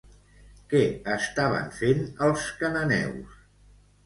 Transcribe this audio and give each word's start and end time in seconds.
Què 0.71 0.79
estaven 1.15 1.69
fent 1.83 2.01
els 2.29 2.49
cananeus? 2.63 3.39